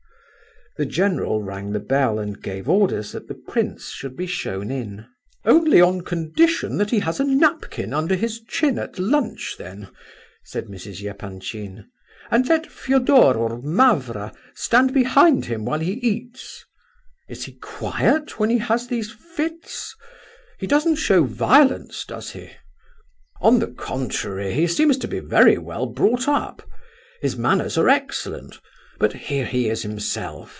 [0.77, 5.05] The general rang the bell and gave orders that the prince should be shown in.
[5.43, 9.89] "Only on condition that he has a napkin under his chin at lunch, then,"
[10.45, 11.03] said Mrs.
[11.05, 11.85] Epanchin,
[12.31, 16.63] "and let Fedor, or Mavra, stand behind him while he eats.
[17.27, 19.93] Is he quiet when he has these fits?
[20.57, 22.49] He doesn't show violence, does he?"
[23.41, 26.65] "On the contrary, he seems to be very well brought up.
[27.19, 30.49] His manners are excellent—but here he is himself.